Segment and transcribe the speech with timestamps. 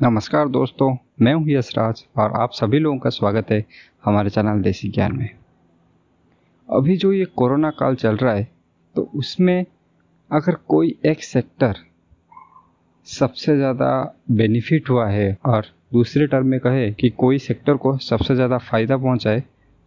[0.00, 3.64] नमस्कार दोस्तों, मैं हूँ यशराज और आप सभी लोगों का स्वागत है
[4.04, 5.28] हमारे चैनल देसी ज्ञान में।
[6.68, 8.46] अभी जो ये कोरोना काल चल रहा है
[8.96, 9.64] तो उसमें
[10.30, 11.76] अगर कोई एक सेक्टर
[13.06, 13.90] सबसे ज़्यादा
[14.30, 18.96] बेनिफिट हुआ है और दूसरे टर्म में कहे कि कोई सेक्टर को सबसे ज़्यादा फ़ायदा
[18.96, 19.42] पहुँचाए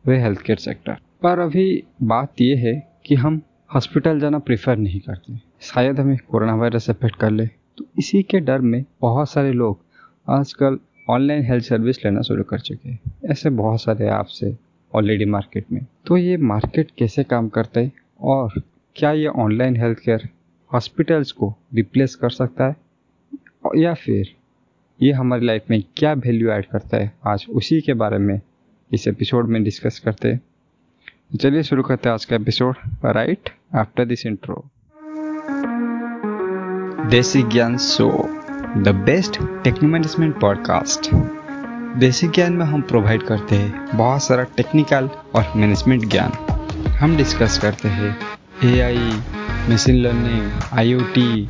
[0.06, 1.66] वह हेल्थ केयर सेक्टर पर अभी
[2.04, 2.76] बात यह है
[3.06, 3.42] कि हम
[3.74, 8.40] हॉस्पिटल जाना प्रेफर नहीं करते। शायद हमें कोरोना वायरस अफेक्ट कर ले। तो इसी के
[8.42, 9.83] डर में बहुत सारे लोग
[10.30, 10.80] आजकल
[11.10, 13.00] ऑनलाइन हेल्थ सर्विस लेना शुरू कर चुके हैं।
[13.32, 14.58] ऐसे बहुत सारे ऐप्स है
[14.96, 17.92] ऑलरेडी मार्केट में। तो ये मार्केट कैसे काम करता है?
[18.22, 18.54] और
[18.96, 20.30] क्या ये ऑनलाइन हेल्थ केयर
[20.74, 22.76] हॉस्पिटल्स को रिप्लेस कर सकता है?
[23.78, 24.36] या फिर
[25.02, 27.14] ये हमारी लाइफ में क्या वैल्यू ऐड करता है?
[27.26, 28.42] आज उसी के बारे में
[28.94, 30.42] इस एपिसोड में डिस्कस करते हैं।
[31.38, 34.66] चलिए शुरू करते हैं आज का episode right after this intro
[37.10, 38.43] Desi Gyan show
[38.78, 41.10] the best techno management podcast
[41.98, 46.32] Desi Gyan में हम प्रोवाइड करते हैं बहुत सारा टेक्निकल और मैनेजमेंट ज्ञान।
[47.00, 48.18] हम डिस्कस करते हैं
[48.64, 49.12] AI
[49.70, 51.50] machine learning IoT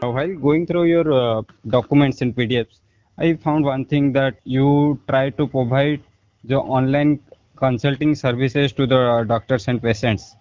[0.00, 2.80] While going through your uh, documents and PDFs,
[3.18, 6.02] I found one thing that you try to provide
[6.44, 7.20] the online
[7.56, 10.36] consulting services to the doctors and patients,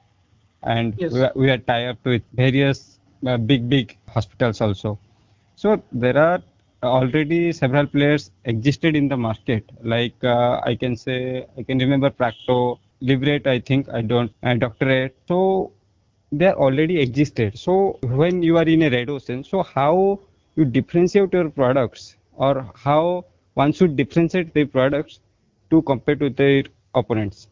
[0.63, 1.11] and yes.
[1.11, 4.97] we, are, we are tied up with various uh, big big hospitals also.
[5.57, 6.41] So there are
[6.81, 9.69] already several players existed in the market.
[9.83, 13.45] Like uh, I can say, I can remember Practo, Liberate.
[13.45, 15.17] I think I don't, and Doctorate.
[15.27, 15.73] So
[16.31, 17.57] they are already existed.
[17.57, 20.19] So when you are in a red ocean, so how
[20.55, 25.19] you differentiate your products or how one should differentiate their products
[25.69, 26.63] to compare to their
[26.95, 27.47] opponents?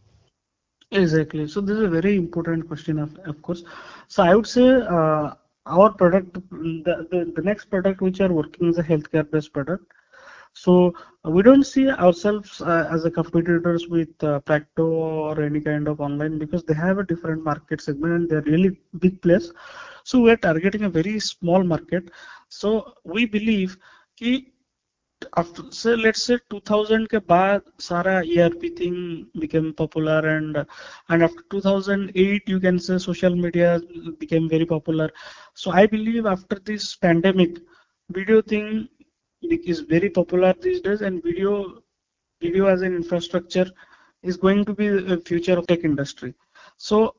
[0.91, 1.47] Exactly.
[1.47, 3.63] So this is a very important question, of, of course.
[4.07, 5.33] So I would say uh,
[5.65, 9.91] our product, the, the, the next product which are working is a healthcare based product.
[10.56, 15.88] So we don't see ourselves uh, as a competitors with uh, Practo or any kind
[15.88, 19.52] of online because they have a different market segment and they're really big players.
[20.04, 22.10] So we're targeting a very small market.
[22.48, 23.76] So we believe
[24.20, 24.44] that
[25.36, 30.56] after say let's say 2000 के बाद सारा ERP thing became popular and
[31.08, 33.80] and after 2008 you can say social media
[34.18, 35.10] became very popular
[35.54, 37.60] so I believe after this pandemic
[38.10, 38.88] video thing
[39.42, 41.82] is very popular these days and video
[42.40, 43.66] video as an infrastructure
[44.22, 46.34] is going to be the future of tech industry
[46.76, 47.14] so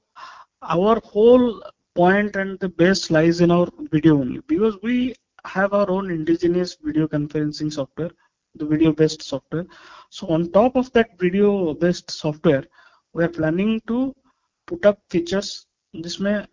[0.61, 1.61] our whole
[1.95, 5.13] point and the best lies in our video only because we
[5.45, 8.11] have our own indigenous video conferencing software,
[8.55, 9.65] the video based software.
[10.09, 12.63] So on top of that video based software,
[13.13, 14.15] we are planning to
[14.65, 16.47] put up features जिसमें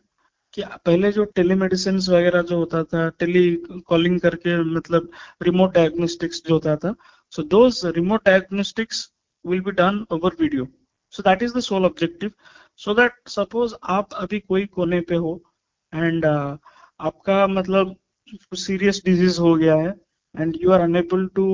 [0.55, 3.45] कि पहले जो telemedicine वगैरह जो होता था tele
[3.88, 5.09] calling करके मतलब
[5.43, 6.95] रिमोट डायग्नोस्टिक्स जो होता था
[7.33, 9.09] so those remote diagnostics
[9.45, 10.67] will be done over video
[11.13, 12.31] so that is the sole objective
[12.79, 15.41] so that suppose आप अभी कोई कोने पे हो
[15.93, 16.57] एंड uh,
[16.99, 17.95] आपका मतलब
[18.55, 19.93] सीरियस डिज़ीज़ हो गया है
[20.35, 21.45] and you are unable to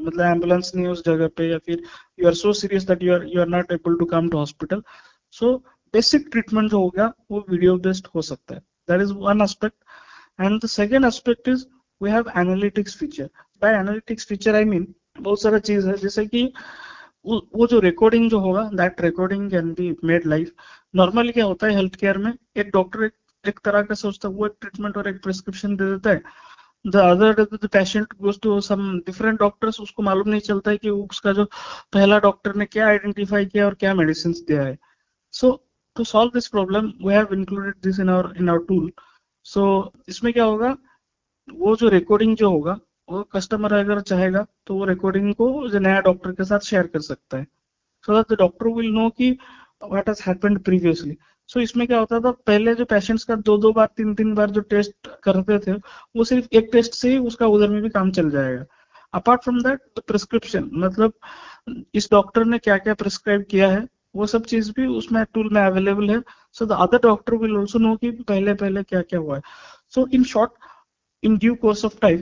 [0.00, 1.82] मतलब एंबुलेंस नहीं उस जगह पे या फिर
[2.20, 4.82] you are so serious that you are you are not able to come to hospital
[5.34, 5.52] so
[5.94, 9.76] basic treatment जो होगा वो वीडियो बेस्ड हो सकता है। That is one aspect
[10.40, 11.64] and the second aspect is
[12.00, 13.28] we have analytics feature
[13.62, 14.86] by analytics feature I mean
[15.20, 16.52] बहुत सारा चीज़ है, जैसे कि
[17.26, 20.50] वो जो रिकॉर्डिंग जो होगा that recording can be made live
[20.96, 23.12] normally क्या होता है हेल्थ केयर में एक डॉक्टर एक
[23.44, 26.22] एक तरह का सोचता है, वो एक ट्रीटमेंट और एक प्रिस्क्रिप्शन दे देता है।
[26.84, 30.90] The other the patient goes to some different doctors उसको मालूम नहीं चलता है कि
[30.90, 31.44] उसका जो
[31.92, 34.78] पहला डॉक्टर ने क्या आइडेंटिफाई किया और क्या मेडिसिन दिया है।
[35.34, 35.52] So
[35.96, 38.90] to solve this problem we have included this in our in our tool
[39.46, 39.62] so
[40.08, 40.76] इसमें क्या होगा?
[41.48, 42.78] वो जो रिकॉर्डिंग जो होगा
[43.08, 47.38] वो कस्टमर अगर चाहेगा तो वो रिकॉर्डिंग को नया डॉक्टर के साथ शेयर कर सकता
[47.38, 47.46] है।
[48.04, 49.30] So that the doctor will know कि
[49.82, 51.16] what has happened previously
[51.48, 52.30] so so, इसमें क्या होता था?
[52.30, 55.72] पहले जो पेशेंट्स का दो दो बार तीन तीन बार जो टेस्ट करते थे
[56.16, 58.64] वो सिर्फ़ एक टेस्ट से ही उसका उधर में भी काम चल जाएगा।
[59.14, 61.12] अपार्ट फ्रॉम दैट प्रिस्क्रिप्शन मतलब
[61.94, 63.86] इस डॉक्टर ने क्या क्या प्रिस्क्राइब किया है?
[64.14, 66.20] वो सब चीज़ भी उसमें टूल में अवेलेबल है।
[66.56, 69.42] So the other doctor will also know कि पहले पहले क्या क्या हुआ है।
[69.94, 70.50] So in short
[71.22, 72.20] in due course of time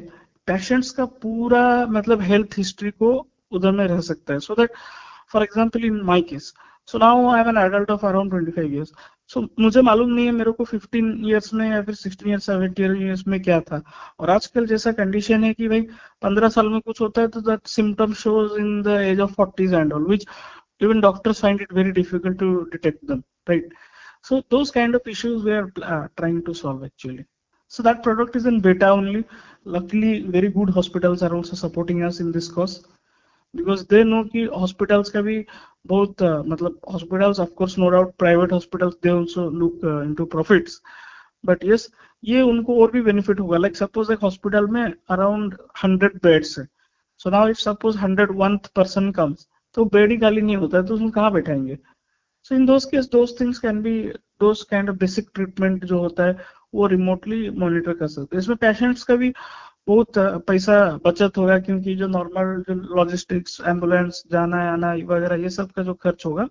[0.49, 3.13] patients का पूरा मतलब हेल्थ हिस्ट्री को
[3.53, 4.73] उधर में रह सकता है। So that
[5.33, 6.53] for example in my case
[6.89, 8.93] so now I am an adult of around twenty five years
[9.31, 12.95] so मुझे मालूम नहीं है मेरे को फिफ्टीन ईयर्स में या फिर 16 ईयर्स 17
[12.97, 13.83] इयर्स में क्या था।
[14.21, 15.81] और आजकल जैसा कंडीशन है कि भाई
[16.23, 19.75] 15 साल में कुछ होता है तो that symptom shows in the age of 40s
[19.75, 20.27] and all which
[20.82, 23.68] even doctors find it very difficult to detect them right
[24.22, 27.26] so those kind of issues we are uh, trying to solve actually
[27.68, 29.24] so that product is in beta only
[29.66, 32.76] luckily very good hospitals are also supporting us in this cause
[33.54, 35.38] because they know कि hospitals का भी
[35.88, 40.82] बहुत uh, मतलब hospitals of course no doubt private hospitals they also look into profits
[41.46, 41.90] but yes
[42.24, 46.66] ये उनको और भी benefit होगा लाइक सपोज एक हॉस्पिटल में अराउंड हंड्रेड बेड्स है
[47.20, 49.48] so now if suppose hundred one person comes
[49.79, 51.79] तो बेड ही खाली नहीं होता है तो उसमें कहाँ बैठाएँगे
[52.51, 53.93] so in those case those things can be
[54.41, 56.37] those kind of basic treatment जो होता है
[56.75, 59.33] वो रिमोटली मॉनिटर कर सकते हैं इसमें पेशेंट्स का भी
[59.89, 65.71] बहुत पैसा बचत होगा क्योंकि जो नॉर्मल जो लॉजिस्टिक्स एंबुलेंस जाना आना वगैरह ये सब
[65.71, 66.49] का जो खर्च होगा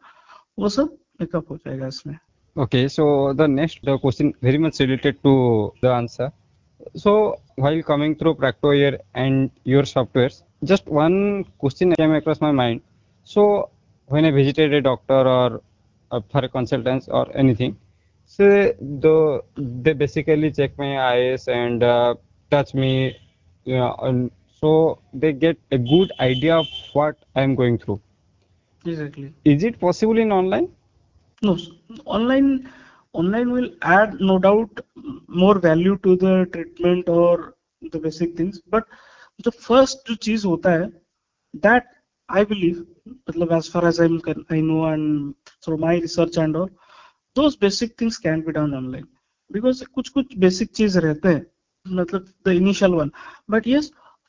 [0.60, 2.18] वो सब मेकअप हो जाएगा इसमें
[2.56, 5.38] Okay, so the next the question very much related to
[5.82, 6.32] the answer.
[6.96, 12.52] So while coming through Practo here and your softwares, just one question came across my
[12.52, 12.87] mind.
[13.27, 13.71] So
[14.07, 15.61] when I visited a doctor or
[16.11, 17.77] uh, for a consultance or anything,
[18.27, 18.45] so
[19.05, 22.15] the they basically check my eyes and uh,
[22.51, 23.17] touch me
[23.65, 24.31] yeah, and
[24.61, 28.01] so they get a good idea of what I'm going through.
[28.85, 29.33] Exactly.
[29.45, 30.69] Is it possible in online?
[31.43, 31.57] No,
[32.05, 32.69] online
[33.13, 34.81] online will add no doubt
[35.29, 37.55] more value to the treatment or
[37.91, 38.61] the basic things.
[38.69, 38.87] But
[39.45, 40.93] the first जो चीज होता है
[41.63, 41.85] that
[42.29, 42.85] I believe
[43.30, 45.34] मतलब as far as I I know and
[45.66, 46.70] through my research and all
[47.36, 49.06] though basic things can be done online
[49.52, 51.46] because कुछ कुछ basic चीज़ रहते हैं
[51.86, 53.12] मतलब द इनिशियल वन
[53.50, 53.82] बट ये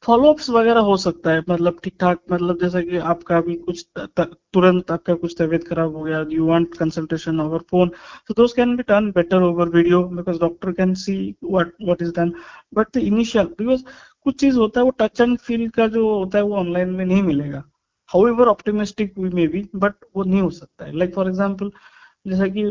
[0.04, 4.90] फॉलोअप वगैरह हो सकता है मतलब ठीक ठाक मतलब जैसा कि आपका भी कुछ तुरंत
[4.90, 7.88] आपका कुछ तबियत खराब हो गया you want consultation over phone
[8.28, 12.12] so those can be turn better over video because doctor can see what what is
[12.12, 12.32] done
[12.74, 13.82] but the initial because
[14.24, 17.04] कुछ चीज़ होता है वो टच एंड फील का जो होता है वो ऑनलाइन में
[17.04, 17.62] नहीं मिलेगा।
[18.28, 21.70] However optimistic we may be but वो नहीं हो सकता है। लाइक फॉर एग्ज़ाम्पल
[22.26, 22.62] जैसा कि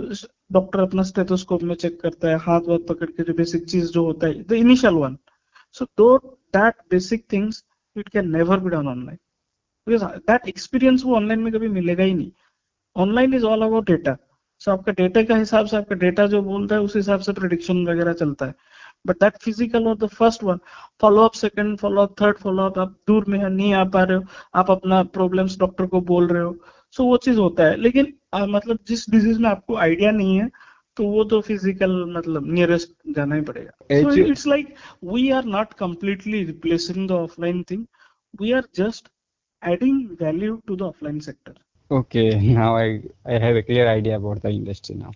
[0.54, 4.04] डॉक्टर अपना स्टेथोस्कोप में चेक करता है, हाथ वाथ पकड़ के जो बेसिक चीज़ जो
[4.06, 5.18] होता है the initial one
[5.75, 6.18] so those
[6.56, 7.63] that basic things
[7.95, 9.18] it can never be done online
[9.88, 12.31] because that experience वो ऑनलाइन में कभी मिलेगा ही नहीं।
[12.95, 14.16] Online is all about data
[14.62, 17.86] so आपका डेटा का हिसाब से आपका डेटा जो बोलता है, उस हिसाब से प्रोडिक्शन
[17.88, 18.56] वगैरह चलता है।
[19.06, 20.60] बट दैट फ़िज़िकल और the first one
[21.02, 24.04] follow up second follow up third follow up आप दूर में है नहीं आ पा
[24.04, 24.24] रहे हो
[24.56, 26.54] आप अपना प्रॉब्लम्स डॉक्टर को बोल रहे हो।
[26.92, 30.40] सो so, वो चीज़ होता है। लेकिन आ, मतलब जिस डिज़ीज़ में आपको आइडिया नहीं
[30.40, 30.50] है
[30.98, 36.44] तो वो तो फ़िज़िकल मतलब नियरेस्ट जाना ही पड़ेगा। It's like we are not completely
[36.44, 37.86] replacing the offline thing
[38.42, 39.08] we are just
[39.64, 41.54] adding value to the offline sector.
[41.92, 45.12] Okay, now I, I have a clear idea about the industry now.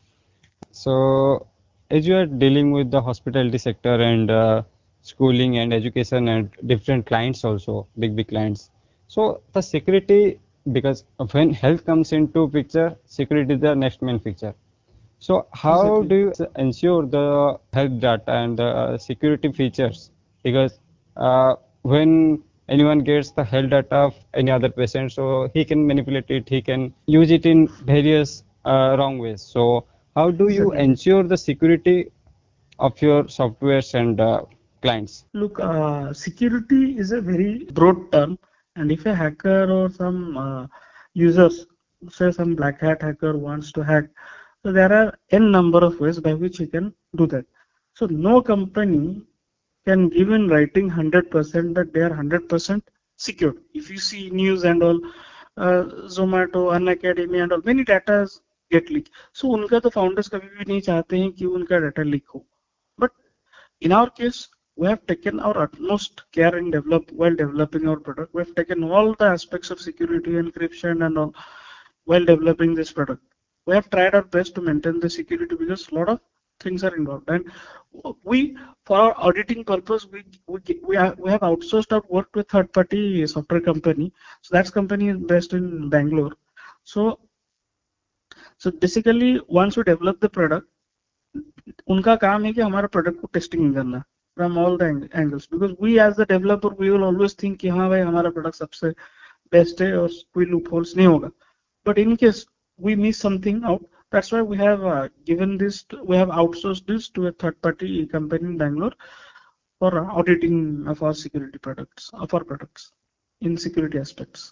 [0.71, 1.47] So,
[1.91, 4.63] as you are dealing with the hospitality sector and uh,
[5.01, 8.69] schooling and education and different clients also, big, big clients.
[9.07, 10.39] So, the security
[10.71, 14.53] because when health comes into picture, security is the next main feature.
[15.19, 16.07] So how exactly.
[16.07, 20.11] do you ensure the health data and the security features?
[20.43, 20.79] Because
[21.15, 26.29] uh, when anyone gets the health data of any other patient, so he can manipulate
[26.29, 29.41] it, he can use it in various uh, wrong ways.
[29.41, 32.11] So how do you ensure the security
[32.79, 34.43] of your softwares and uh,
[34.81, 35.25] clients?
[35.33, 38.37] Look, uh, security is a very broad term
[38.75, 40.67] and if a hacker or some uh,
[41.13, 41.65] users,
[42.09, 44.05] say some black hat hacker wants to hack,
[44.63, 47.45] so there are n number of ways by which he can do that.
[47.93, 49.21] So no company
[49.85, 52.81] can give in writing 100% that they are 100%
[53.17, 53.55] secure.
[53.73, 54.99] If you see news and all,
[55.57, 55.83] uh,
[56.15, 58.27] Zomato, Unacademy and all, many data
[58.70, 59.10] get leaked.
[59.32, 62.44] So उनका तो founders कभी भी नहीं चाहते हैं कि उनका data leak हो.
[62.98, 63.10] But
[63.80, 68.34] in our case, we have taken our utmost care in develop while developing our product.
[68.34, 71.34] We have taken all the aspects of security, encryption, and all
[72.04, 73.22] while developing this product.
[73.66, 76.20] We have tried our best to maintain the security because a lot of
[76.60, 77.28] things are involved.
[77.28, 77.50] And
[78.22, 82.40] we, for our auditing purpose, we we we, have, we have outsourced our work to
[82.40, 84.12] a third-party software company.
[84.42, 86.34] So that company is based in Bangalore.
[86.84, 87.18] So
[88.61, 90.67] so basically, once we develop the product,
[91.89, 94.03] उनका काम है कि हमारा product को testing करना
[94.37, 94.87] from all the
[95.21, 98.55] angles because we as the developer we will always think कि हाँ भाई हमारा प्रोडक्ट
[98.55, 98.89] सबसे
[99.51, 101.31] बेस्ट है और कोई लूप होल्स नहीं होगा
[101.85, 102.45] but in case
[102.87, 107.09] we miss something out that's why we have uh, given this we have outsourced this
[107.17, 108.93] to a third party company in bangalore
[109.81, 112.91] for auditing of our security products, of our products
[113.41, 114.51] in security aspects.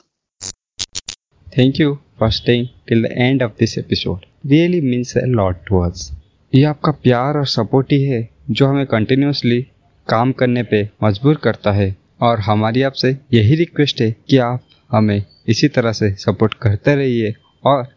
[1.53, 4.25] Thank you for staying till the end of this episode.
[4.45, 6.11] Really means a lot to us.
[6.53, 9.61] ये आपका प्यार और support ही है, जो हमें continuously
[10.07, 15.23] काम करने पे मजबूर करता है और हमारी आपसे यही रिक्वेस्ट है कि आप हमें
[15.47, 17.33] इसी तरह से सपोर्ट करते रहिए
[17.65, 17.87] और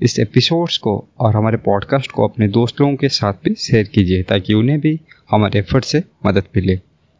[0.00, 4.22] इस एपिसोड्स को और हमारे पॉडकास्ट को अपने दोस्त लोगों के साथ भी शेयर कीजिए,
[4.22, 4.98] ताकि उन्हें भी
[5.30, 6.76] हमारे एफर्ट से मदद मिले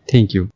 [0.08, 0.48] थैंक यू